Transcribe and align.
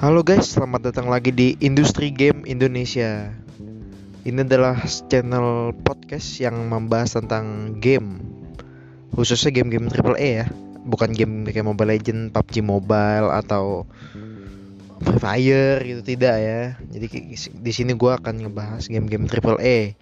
Halo 0.00 0.24
guys, 0.24 0.56
selamat 0.56 0.88
datang 0.88 1.12
lagi 1.12 1.28
di 1.28 1.60
Industri 1.60 2.08
Game 2.08 2.48
Indonesia. 2.48 3.36
Ini 4.24 4.48
adalah 4.48 4.80
channel 5.12 5.76
podcast 5.76 6.40
yang 6.40 6.56
membahas 6.72 7.20
tentang 7.20 7.76
game, 7.84 8.16
khususnya 9.12 9.52
game-game 9.52 9.92
AAA 9.92 10.28
ya, 10.40 10.46
bukan 10.88 11.12
game 11.12 11.44
kayak 11.44 11.68
Mobile 11.68 11.92
Legend, 11.92 12.32
PUBG 12.32 12.64
Mobile 12.64 13.28
atau 13.28 13.84
Free 15.04 15.20
Fire 15.20 15.84
gitu 15.84 16.00
tidak 16.00 16.36
ya. 16.40 16.80
Jadi 16.80 17.36
di 17.60 17.72
sini 17.76 17.92
gue 17.92 18.08
akan 18.16 18.48
ngebahas 18.48 18.88
game-game 18.88 19.28
AAA 19.28 20.00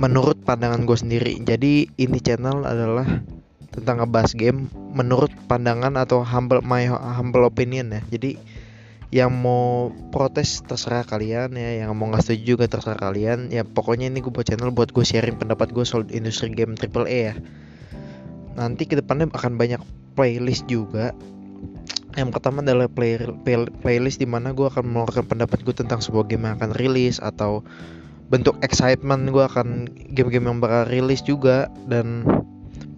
menurut 0.00 0.40
pandangan 0.48 0.80
gue 0.88 0.96
sendiri. 0.96 1.36
Jadi 1.44 1.92
ini 2.00 2.18
channel 2.24 2.64
adalah 2.64 3.20
tentang 3.68 4.00
ngebahas 4.00 4.32
game 4.32 4.72
menurut 4.96 5.28
pandangan 5.44 5.92
atau 6.00 6.24
humble 6.24 6.64
my 6.64 6.88
humble 6.88 7.44
opinion 7.44 7.92
ya. 7.92 8.00
Jadi 8.08 8.53
yang 9.14 9.30
mau 9.30 9.94
protes 10.10 10.66
terserah 10.66 11.06
kalian 11.06 11.54
ya. 11.54 11.86
Yang 11.86 11.90
mau 11.94 12.10
nggak 12.10 12.26
setuju 12.26 12.58
juga 12.58 12.64
terserah 12.66 12.98
kalian. 12.98 13.54
Ya 13.54 13.62
pokoknya 13.62 14.10
ini 14.10 14.18
gue 14.18 14.34
buat 14.34 14.42
channel 14.42 14.74
buat 14.74 14.90
gue 14.90 15.06
sharing 15.06 15.38
pendapat 15.38 15.70
gue 15.70 15.86
soal 15.86 16.02
industri 16.10 16.50
game 16.50 16.74
triple 16.74 17.06
A 17.06 17.30
ya. 17.30 17.34
Nanti 18.58 18.90
ke 18.90 18.98
depannya 18.98 19.30
akan 19.30 19.54
banyak 19.54 19.78
playlist 20.18 20.66
juga. 20.66 21.14
Yang 22.18 22.30
pertama 22.34 22.66
adalah 22.66 22.90
play, 22.90 23.22
play, 23.46 23.70
playlist 23.86 24.18
di 24.18 24.26
mana 24.26 24.50
gue 24.50 24.66
akan 24.66 24.82
mengeluarkan 24.82 25.30
pendapat 25.30 25.62
gue 25.62 25.74
tentang 25.78 26.02
sebuah 26.02 26.26
game 26.26 26.50
yang 26.50 26.58
akan 26.58 26.74
rilis 26.74 27.22
atau 27.22 27.62
bentuk 28.34 28.58
excitement 28.66 29.30
gue 29.30 29.46
akan 29.46 29.94
game-game 30.10 30.50
yang 30.50 30.58
bakal 30.58 30.90
rilis 30.90 31.22
juga. 31.22 31.70
Dan 31.86 32.26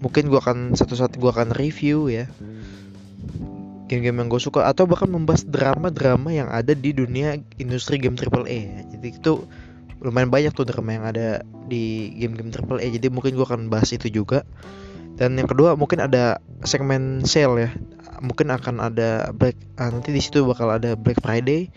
mungkin 0.01 0.33
gue 0.33 0.41
akan 0.41 0.73
satu-satu 0.73 1.21
gue 1.21 1.29
akan 1.29 1.53
review 1.53 2.09
ya 2.09 2.25
game-game 3.87 4.19
yang 4.23 4.29
gue 4.29 4.43
suka 4.43 4.67
atau 4.67 4.85
bahkan 4.87 5.07
membahas 5.07 5.47
drama-drama 5.47 6.35
yang 6.35 6.51
ada 6.51 6.75
di 6.75 6.91
dunia 6.91 7.39
industri 7.59 8.03
game 8.03 8.19
AAA 8.19 8.91
jadi 8.99 9.09
itu 9.15 9.47
lumayan 10.05 10.29
banyak 10.29 10.53
tuh 10.53 10.69
drama 10.69 10.91
yang 10.93 11.05
ada 11.09 11.41
di 11.67 12.13
game-game 12.21 12.53
AAA 12.53 13.01
jadi 13.01 13.07
mungkin 13.09 13.33
gue 13.37 13.47
akan 13.47 13.73
bahas 13.73 13.93
itu 13.93 14.13
juga. 14.13 14.45
Dan 15.17 15.33
yang 15.41 15.49
kedua 15.49 15.81
mungkin 15.81 16.05
ada 16.05 16.45
segmen 16.61 17.25
sale 17.25 17.57
ya. 17.57 17.71
Mungkin 18.21 18.53
akan 18.53 18.85
ada 18.85 19.33
black 19.33 19.57
ah, 19.81 19.89
nanti 19.89 20.13
di 20.13 20.21
situ 20.21 20.45
bakal 20.45 20.69
ada 20.69 20.93
Black 20.93 21.25
Friday 21.25 21.73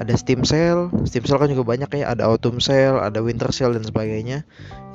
ada 0.00 0.16
Steam 0.16 0.40
Sale. 0.42 0.88
Steam 1.04 1.28
Sale 1.28 1.44
kan 1.44 1.52
juga 1.52 1.68
banyak 1.68 1.92
ya. 2.00 2.16
Ada 2.16 2.24
Autumn 2.32 2.64
Sale 2.64 2.96
ada 2.96 3.20
Winter 3.20 3.52
Sale 3.52 3.76
dan 3.76 3.84
sebagainya. 3.84 4.48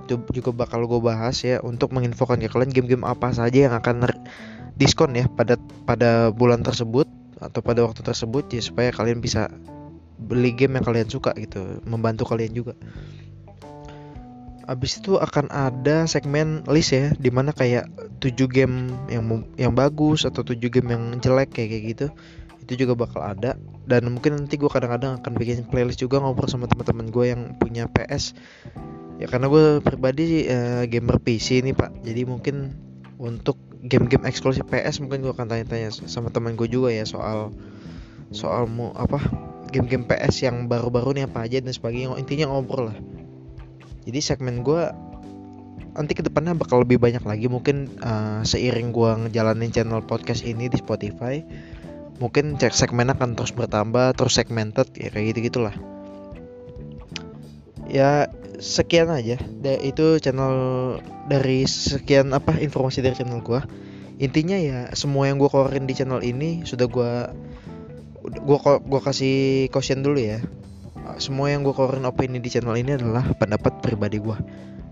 Itu 0.09 0.25
juga 0.33 0.49
bakal 0.51 0.89
gue 0.89 0.97
bahas 0.97 1.37
ya 1.45 1.61
untuk 1.61 1.93
menginfokan 1.93 2.41
ke 2.41 2.49
kalian 2.49 2.73
game-game 2.73 3.05
apa 3.05 3.29
saja 3.29 3.69
yang 3.69 3.73
akan 3.77 4.09
diskon 4.77 5.17
ya 5.17 5.25
pada 5.25 5.57
pada 5.83 6.29
bulan 6.29 6.61
tersebut 6.61 7.09
atau 7.37 7.61
pada 7.61 7.85
waktu 7.85 8.01
tersebut 8.01 8.49
ya 8.53 8.61
supaya 8.61 8.89
kalian 8.93 9.21
bisa 9.21 9.49
beli 10.17 10.53
game 10.53 10.77
yang 10.81 10.85
kalian 10.85 11.09
suka 11.09 11.33
gitu 11.37 11.81
membantu 11.85 12.25
kalian 12.25 12.53
juga. 12.53 12.73
Abis 14.67 14.99
itu 14.99 15.15
akan 15.15 15.47
ada 15.47 16.03
segmen 16.11 16.65
list 16.67 16.91
ya 16.91 17.15
di 17.15 17.31
mana 17.31 17.55
kayak 17.55 17.87
7 18.19 18.35
game 18.51 18.91
yang 19.07 19.47
yang 19.55 19.71
bagus 19.71 20.27
atau 20.27 20.43
7 20.43 20.59
game 20.67 20.91
yang 20.91 21.03
jelek 21.23 21.55
kayak 21.55 21.69
kayak 21.71 21.83
gitu 21.95 22.07
itu 22.67 22.83
juga 22.83 23.07
bakal 23.07 23.23
ada. 23.23 23.55
Dan 23.87 24.11
mungkin 24.11 24.35
nanti 24.43 24.59
gue 24.59 24.67
kadang-kadang 24.67 25.23
akan 25.23 25.33
bikin 25.39 25.63
playlist 25.71 26.03
juga 26.03 26.19
ngobrol 26.19 26.51
sama 26.51 26.67
teman-teman 26.67 27.07
gue 27.07 27.25
yang 27.31 27.41
punya 27.55 27.87
PS 27.87 28.35
ya 29.17 29.25
karena 29.25 29.49
gue 29.49 29.81
pribadi 29.81 30.45
uh, 30.51 30.83
gamer 30.85 31.17
PC 31.21 31.63
ini 31.63 31.71
pak. 31.71 32.03
Jadi 32.03 32.21
mungkin 32.27 32.75
untuk 33.17 33.66
game-game 33.87 34.27
eksklusif 34.27 34.67
PS 34.67 34.99
mungkin 35.01 35.23
gue 35.23 35.33
akan 35.33 35.47
tanya-tanya 35.47 35.89
sama 35.91 36.29
teman 36.29 36.59
gue 36.59 36.67
juga 36.67 36.91
ya 36.93 37.07
soal 37.07 37.55
soal 38.35 38.67
mau 38.67 38.91
apa 38.93 39.23
game-game 39.71 40.07
PS 40.07 40.43
yang 40.47 40.67
baru-baru 40.67 41.15
nih 41.17 41.25
apa 41.27 41.47
aja 41.47 41.63
dan 41.63 41.71
sebagainya. 41.71 42.15
Intinya 42.19 42.51
ngobrol 42.51 42.91
lah. 42.91 42.97
Jadi 44.07 44.19
segmen 44.23 44.63
gue 44.63 44.83
nanti 45.97 46.13
ke 46.13 46.23
depannya 46.23 46.55
bakal 46.55 46.83
lebih 46.83 46.99
banyak 46.99 47.23
lagi. 47.23 47.47
Mungkin 47.51 47.99
uh, 47.99 48.43
seiring 48.43 48.91
gue 48.95 49.11
ngejalanin 49.27 49.71
channel 49.71 50.03
podcast 50.03 50.43
ini 50.43 50.71
di 50.71 50.77
Spotify 50.79 51.43
mungkin 52.17 52.57
cek 52.57 52.73
segmen 52.73 53.13
akan 53.13 53.37
terus 53.37 53.53
bertambah 53.53 54.17
terus 54.17 54.41
segmented 54.41 54.89
ya 54.97 55.13
kayak 55.13 55.37
gitu 55.37 55.39
gitulah 55.53 55.75
ya 57.85 58.25
sekian 58.57 59.09
aja. 59.13 59.37
Itu 59.81 60.21
channel 60.21 60.55
dari 61.29 61.65
sekian 61.65 62.33
apa 62.33 62.57
informasi 62.57 63.05
dari 63.05 63.15
channel 63.17 63.41
gue 63.41 63.61
intinya 64.17 64.57
ya 64.57 64.89
semua 64.97 65.29
yang 65.29 65.37
gue 65.37 65.45
keluarin 65.45 65.85
di 65.85 65.93
channel 65.93 66.25
ini 66.25 66.65
sudah 66.65 66.89
gue 66.89 67.13
gue 68.27 68.57
gue 68.81 69.01
kasih 69.01 69.69
caution 69.69 70.01
dulu 70.01 70.17
ya. 70.17 70.41
Semua 71.21 71.53
yang 71.53 71.63
gue 71.63 71.71
keluarin 71.71 72.03
opini 72.03 72.41
di 72.41 72.49
channel 72.51 72.75
ini 72.75 72.97
adalah 72.97 73.23
pendapat 73.37 73.79
pribadi 73.79 74.19
gue 74.19 74.37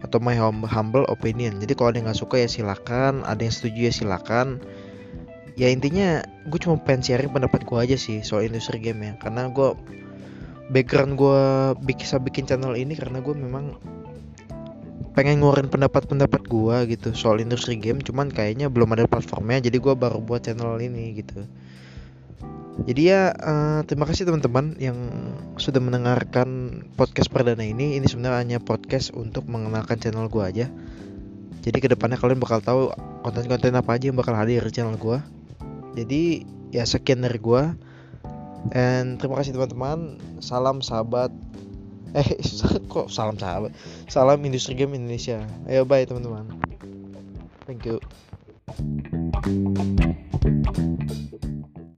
atau 0.05 0.21
my 0.21 0.37
humble 0.69 1.03
opinion. 1.09 1.57
Jadi 1.57 1.73
kalau 1.73 1.89
ada 1.89 1.97
yang 1.99 2.07
nggak 2.07 2.21
suka 2.21 2.37
ya 2.37 2.47
silakan 2.47 3.25
ada 3.25 3.41
yang 3.41 3.51
setuju 3.51 3.89
ya 3.89 3.93
silakan. 3.93 4.61
Ya 5.57 5.73
intinya 5.73 6.21
gue 6.45 6.59
cuma 6.61 6.77
pengen 6.77 7.01
sharing 7.01 7.33
pendapat 7.33 7.65
gue 7.65 7.77
aja 7.81 7.97
sih 7.97 8.21
soal 8.21 8.45
industri 8.45 8.77
game 8.77 9.01
ya. 9.01 9.13
Karena 9.17 9.49
gue 9.49 9.73
background 10.71 11.17
gue 11.19 11.43
bisa 11.85 12.17
bikin 12.17 12.49
channel 12.49 12.73
ini 12.73 12.97
karena 12.97 13.21
gue 13.21 13.35
memang 13.37 13.77
pengen 15.15 15.39
ngeluarin 15.39 15.71
pendapat-pendapat 15.71 16.43
gue 16.43 16.77
gitu 16.91 17.15
soal 17.15 17.39
industri 17.39 17.79
game 17.79 18.03
cuman 18.03 18.27
kayaknya 18.27 18.67
belum 18.67 18.91
ada 18.97 19.07
platformnya 19.07 19.63
jadi 19.63 19.77
gue 19.79 19.93
baru 19.95 20.19
buat 20.19 20.43
channel 20.43 20.75
ini 20.81 21.15
gitu. 21.19 21.47
Jadi 22.75 23.07
ya 23.07 23.31
uh, 23.31 23.87
terima 23.87 24.03
kasih 24.03 24.27
teman-teman 24.27 24.75
yang 24.83 24.99
sudah 25.55 25.79
mendengarkan 25.79 26.83
podcast 26.99 27.31
perdana 27.31 27.63
ini. 27.63 27.95
Ini 27.95 28.03
sebenarnya 28.03 28.43
hanya 28.43 28.59
podcast 28.59 29.15
untuk 29.15 29.47
mengenalkan 29.47 29.95
channel 29.95 30.27
gue 30.27 30.43
aja. 30.43 30.67
Jadi 31.63 31.77
ke 31.79 31.87
depannya 31.87 32.19
kalian 32.19 32.43
bakal 32.43 32.59
tahu 32.59 32.91
konten-konten 33.23 33.73
apa 33.79 33.95
aja 33.95 34.11
yang 34.11 34.19
bakal 34.19 34.35
hadir 34.35 34.59
di 34.61 34.69
channel 34.75 34.99
gue 34.99 35.17
jadi 35.95 36.45
ya 36.75 36.83
sekian 36.83 37.23
dari 37.23 37.39
gue 37.39 37.63
And 38.73 39.21
terima 39.21 39.37
kasih 39.37 39.53
teman-teman. 39.53 40.17
Salam 40.41 40.81
sahabat. 40.81 41.29
Eh, 42.15 42.39
kok 42.93 43.11
salam 43.11 43.37
sahabat. 43.37 43.75
Salam 44.09 44.41
industri 44.41 44.73
game 44.73 44.95
Indonesia. 44.95 45.43
Ayo 45.69 45.83
bye 45.85 46.07
teman-teman. 46.07 46.47
Thank 47.67 47.85
you. 47.85 47.99